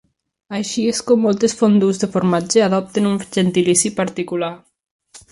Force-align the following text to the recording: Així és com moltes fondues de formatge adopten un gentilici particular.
Així 0.59 0.85
és 0.91 1.01
com 1.09 1.19
moltes 1.25 1.53
fondues 1.59 1.99
de 2.03 2.09
formatge 2.15 2.63
adopten 2.67 3.09
un 3.09 3.19
gentilici 3.35 3.93
particular. 3.99 4.51